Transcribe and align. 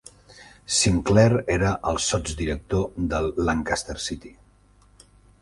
Sinclair 0.77 1.35
era 1.55 1.73
el 1.91 1.99
sotsdirector 2.07 2.83
del 3.13 3.31
Lancaster 3.51 4.01
City. 4.09 4.35